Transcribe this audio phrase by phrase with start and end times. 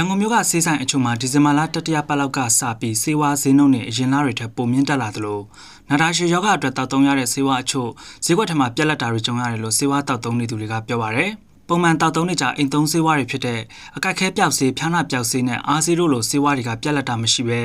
[0.00, 5.40] န်ကုန်မြို့ကစေးဆိုင်အချို့မှာဒီဇင်ဘာလတတိယပတ်လောက်ကစပြီးစေဝါဈေးနှုန်းတွေအရင်လတွေထက်ပိုမြင့်တက်လာသလို
[5.88, 7.90] နာတာရှည်ယောဂအတွက်တောက်သုံးရတဲ့စေဝါအချို့
[8.24, 11.30] ဈေးကွက်ထမှာပြက်လက်တာတွေကြုံရတယ်လို့စေဝါတောက်သုံးနေသူတွေကပြောပါရယ်
[11.68, 13.60] ပုံမှန်တောက်သုံးနေကြအိမ်သုံးစေဝါတွေဖြစ်တဲ့
[13.96, 17.62] အကက်ခဲပြောက်စေးဖျားနာပြောက်စေးနဲ့အားစေးတို့လိုစေဝါတွေကပြက်လက်တာမရှိဘဲ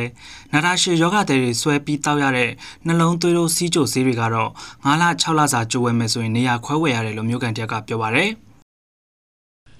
[0.53, 2.49] နာတာရှည်ယောဂတဲ့တွေဆွဲပြီးတောက်ရတဲ့
[2.85, 4.49] နှလုံးသွေးတို့စီးကြိုစေးတွေကတော့
[4.83, 8.31] 9လ6လစာကြိုးဝဲမယ်ဆိုရင်နေရာခွဲဝယ်ရတယ်လို့မြို့ကန်တရက်ကပြောပါရယ်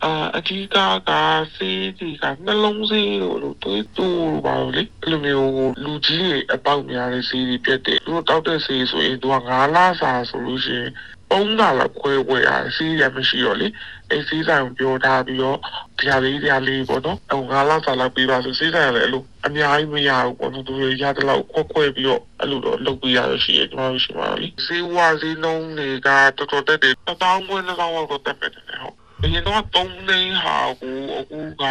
[0.04, 0.78] အာအကြီးက
[1.10, 1.12] က
[1.56, 4.08] စေးဒီကနှလုံးစေးလို့လို့တွေးတူ
[4.46, 10.92] ပါလို့လေအဲ့လိုမျိုးလူကြီးတွေအပေါက်များတဲ့စေးတွေပြတ်တယ်သူတို့တောက်တဲ့စေးဆိုရင်သူက9လစာဆိုလို့ရှိရင်
[11.30, 13.68] ပုံးတာလောက်ခွဲဝယ်ရစီးရမရှိတော့လေ
[14.12, 15.58] အဲစီးဆိုင်ကိုပြောထားပြီးတော့
[16.00, 27.80] တရားလေးတရားလေးပေါ့နော်အဲငါးလောက်စာလောက်ပေးပါဆိုစီးဆိုင်လည်းအဲ့လိုအများကြီးမရဘူးပေါ့နော်သူတွေရတဲ့လောက်ခွက်ခွဲပြီးတော့အဲ့လိုတော့လုပ်ပေးရရရှိရကျွန်တော်ရှိပါလိစီးဝါစီးလုံးတွေကတော်တော်တက်တယ်တောင်းမွေးလောက်
[28.12, 28.52] တော့တက်တယ်
[28.84, 28.93] ဟုတ်
[29.26, 31.64] အရင်တော့3သိန်းဟာကိုအခုက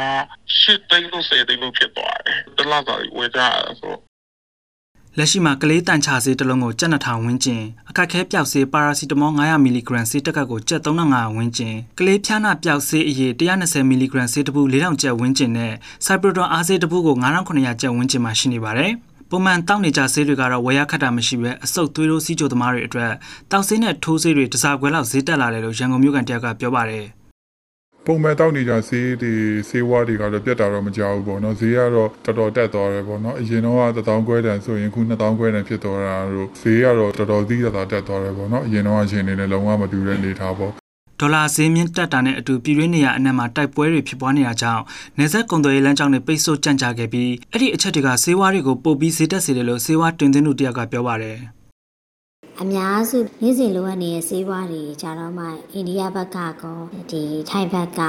[0.61, 3.41] 7သိန်းလို့10သိန်းလို့ဖြစ်သွားတယ်။တလားသာဝယ်ကြ
[3.81, 3.95] ဆို
[5.19, 13.29] လက်ရှိမှာကလေးတန်ချဆေးတစ်လုံးကိုကျပ်2000ဝန်းကျင်အခက်ခဲပျောက်ဆေးပါရာစီတမော900မီလီဂရမ်ဆေးတက်ကတ်ကိုကျပ်3500ဝန်းကျင်ကလေးဖြားနာပျောက်ဆေးအရေ
[13.59, 15.73] 120မီလီဂရမ်ဆေးတစ်ပူ4000ကျပ်ဝန်းကျင်နဲ့
[16.07, 17.17] ဆိုက်ပရိုတွန်အားဆေးတစ်ပူကို
[17.49, 18.93] 9900ကျပ်ဝန်းကျင်မှာရှိနေပါတယ်
[19.31, 23.13] ပုံမှန်တောက်နေကြဆေးတွေကတော့ဝယ်ရခက်တာမရှိပဲအဆုတ်သွေးတို့စီးကြိုသမားတွေအတွက်
[23.51, 27.07] တောက်ဆေးနဲ့ထိုးဆေးတွေတစားခွဲလောက်ဈေးတက်လာတယ်လို့ရန်ကုန်မြို့ကန်တယောက်ကပြောပါတယ်။
[28.07, 29.33] ပုံမှန်တောက်နေကြဆေးတွေ
[29.69, 40.73] ဆေးဝါးတွေကတော့ပြတ်တာတော့မကြောက်ဘူးပေါ့နော်ဈေးကတော့တော်တော်တက်သွားတယ်ပေါ့နော်အရင်တော့က1000ခွဲတန်ဆိုရင်ခု2000ခွဲတန်ဖြစ်သွားတာတို့ဈေးကတော့တော်တော်သီးတာတက်သွားတယ်ပေါ့နော်အရင်တော့အချိန်နေနဲ့လုံးဝမတူတဲ့အနေထားပေါ့
[41.21, 44.83] ဒေါ်လာဈေးမြင့်တက်တာနဲ့အတူပြည်တွင်းနေရအနှံ့မှာတိုက်ပွဲတွေဖြစ်ပွားနေတာကြောင့်
[45.19, 51.39] နေဆက်ကုန်သွယ်ရေးလမ်းကြောင်းတွေပိတ်ဆို့ကြန့်ကြာခဲ့ပြီးအဲ့ဒီအချက်တွေကဆေးဝါးတွေကိုပို့ပြီးဈေးတက်စေတယ်လို့ဆေးဝါးတွင်သွင်းသူတယောက်ကပြောပါတယ်။
[52.63, 58.01] အများစုနေ့စဉ်လိုအပ်နေတဲ့ဆေးဝါးတွေကြတော့မှအိန္ဒိယဘက်ကကောဒီထိုင်းဘက်က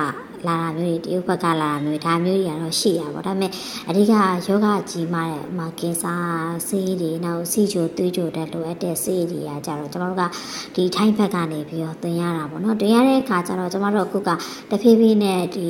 [0.48, 3.52] လာတာမျိုးတွေတရုတ်ဘက်ကလာတာမျိုးဒါမျိုးတွေကတော့ရှိရပါတော့ဒါပေမဲ့
[3.90, 6.14] အဓိကယောဂကြီးမားတဲ့မှာကင်ဆာ
[6.68, 10.24] ဆေးတွေနောက်စီချိုသွေးချိုတဲ့လိုအပ်တဲ့ဆေးတွေကကြတော့ကျွန်တော်တို့က
[10.76, 14.30] ဒီထိုင်းဘက်ကနေပြီးတော့သင်ရတာပေါ့နော်သင်ရတဲ့အခါကျတော့ကျွန်တော်တို့အခုက
[14.70, 15.70] တဖြည်းဖြည်းနဲ့ဒီ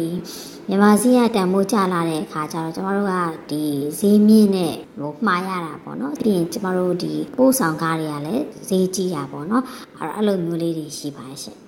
[0.70, 3.14] မြန်မာစီးရတန်မိုးကျလာတဲ့အခါကျတော့ကျမတို့က
[3.50, 3.64] ဒီ
[4.00, 9.64] ဈေးမြင့်နဲ့ဟိုမှားရတာပေါ့နော်ပြီးရင်ကျမတို့ဒီပို့ဆောင်ကားတွေကလည်းဈေးကြီးတာပေါ့နော်
[10.16, 11.62] အဲ့လိုမျိုးလေးတွေရှိပါရှင်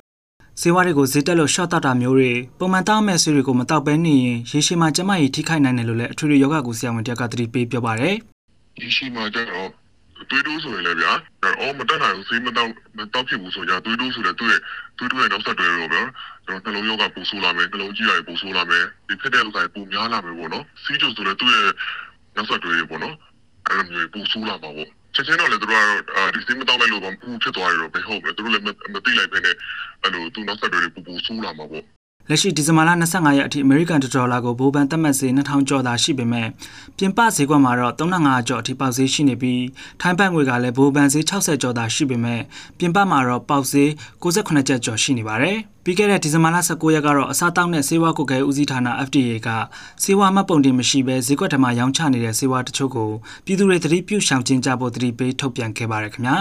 [0.61, 8.15] ဆေးဝါးတွေကိုဈေးတက်လို့ short တောက်တာမျိုးတွေပုံမှန်တောက်မဲ့ဆေးတွေကိုမတောက်ဘဲနေရင်ရေရှည်မှာကျမကြီးထိခိုက်နိုင်တယ်လို့လည်းအထွေထွေယောဂကူဆရာဝန်တယောက်ကသတိပေးပြောပါတယ်။
[8.81, 9.69] ရေရှည်မှာကျတော့
[10.29, 11.13] သွေးတိုးဆိုရင်လည်းဗျာ
[11.59, 14.61] အော်မတက်နိုင်ဘူးဆေးမတောက်မတောက်ဖြစ်ဘူးဆိုကြသွေးတိုးဆိုလည်းသူ့ရဲ့
[14.97, 16.03] သွေးတိုးရဲ့နောက်ဆက်တွဲရောဗျာ
[16.45, 21.69] ကျွန်တော်နှလုံးရောဂါပူဆိုးလာမယ်နှလုံးကြီးရပူဆိုးလာမယ်ဒီဖြစ်တဲ့ဥစ္စာပူများလာမယ်ပေါ့နော်စီးကျဆိုလည်းသူ့ရဲ့
[22.35, 23.15] နောက်ဆက်တွဲပေါ့နော်
[23.67, 25.83] အဲ့လိုမျိုးပူဆိုးလာမှာပေါ့ ချက်ချင်းတော့လေသူတို့
[26.15, 29.55] ကဒီစိမတောင်းလိုက်လို့တော့ပူဖြစ်သွားရတော့ဘယ်ဟုတ်လဲသူတို့လည်းမသိလိုက်ပဲနဲ့
[30.01, 31.83] အဲ့လိုသူနောက်ဆက်တွဲပူပူဆိုးလာမှာပေါ့
[32.29, 36.47] လက်ရှိဒီဇင်ဘာလ25ရက်အထိအမေရိကန်ဒေါ်လာကိုဘိုးဘန်သတ်မှတ်ဈေး2000ကျော်သာရှိပေမဲ့
[36.97, 39.63] ပြင်ပဈေးကွက်မှာတော့3500ကျော်အထိပေါက်ဈေးရှိနေပြီး
[40.01, 42.41] ထိုင်းဘတ်ငွေကလည်းဘိုးဘန်ဈေး60ကျော်သာရှိပေမဲ့
[42.77, 43.89] ပြင်ပမှာတော့ပေါက်ဈေး
[44.23, 49.49] 68ကျပ်ကျော်ရှိနေပါတယ်။ပြီးခဲ့တဲ့ဒီဇင်ဘာလ19ရက်ကတော့အစားတောက်နဲ့ဆေးဝါးကုတ်ကဲဦးစီးဌာန FDA က
[50.03, 53.09] ဆေးဝါးမှတ်ပုံတင်မရှိဘဲဈေးကွက်ထမှာရောင်းချနေတဲ့ဆေးဝါးတချို့ကို
[53.45, 56.37] ပြည်သူတွေသတိပြုရှောင်ကျဉ်ကြဖို့သတိပေးထုတ်ပြန်ခဲ့ပါတယ်ခင်ဗျာ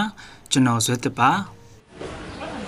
[0.51, 1.31] ကျွန်တော်ဇွဲသစ်ပါ